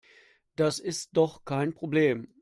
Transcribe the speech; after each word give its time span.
Das 0.55 0.79
ist 0.79 1.11
doch 1.15 1.45
kein 1.45 1.75
Problem. 1.75 2.27